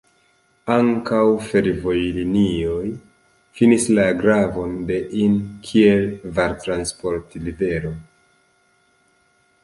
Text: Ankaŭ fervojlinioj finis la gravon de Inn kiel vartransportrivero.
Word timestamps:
Ankaŭ 0.75 1.19
fervojlinioj 1.49 2.87
finis 3.59 3.85
la 3.99 4.05
gravon 4.21 4.73
de 4.87 4.97
Inn 5.25 5.35
kiel 5.67 6.01
vartransportrivero. 6.39 7.93